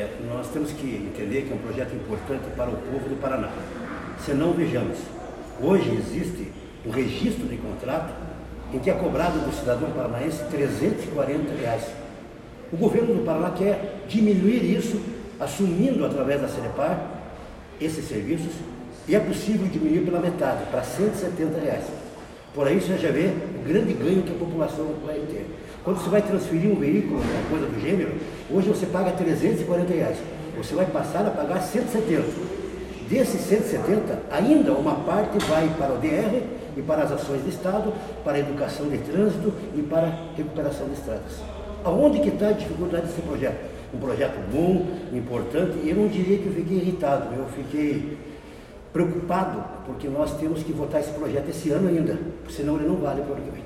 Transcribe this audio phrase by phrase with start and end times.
[0.00, 3.50] É, nós temos que entender que é um projeto importante para o povo do Paraná.
[4.24, 4.96] Senão, vejamos,
[5.60, 6.50] hoje existe
[6.86, 8.14] um registro de contrato
[8.72, 11.84] em que é cobrado do cidadão paranaense 340 reais.
[12.72, 14.98] O governo do Paraná quer diminuir isso,
[15.38, 16.98] assumindo através da Celepar
[17.78, 18.52] esses serviços,
[19.06, 21.84] e é possível diminuir pela metade, para 170 reais.
[22.54, 23.30] Por aí você já vê
[23.60, 25.46] o grande ganho que a população vai ter.
[25.84, 28.12] Quando você vai transferir um veículo, uma coisa do gênero,
[28.50, 30.18] hoje você paga 340 reais.
[30.56, 32.24] Você vai passar a pagar 170.
[33.08, 36.42] Desses 170, ainda uma parte vai para o DR
[36.76, 37.92] e para as ações do Estado,
[38.24, 41.40] para a educação de trânsito e para a recuperação de estradas.
[41.84, 43.70] Aonde que está a dificuldade desse projeto?
[43.94, 48.18] Um projeto bom, importante, e eu não diria que eu fiquei irritado, eu fiquei
[48.92, 53.22] preocupado, porque nós temos que votar esse projeto esse ano ainda, senão ele não vale
[53.22, 53.64] para o ano que vem.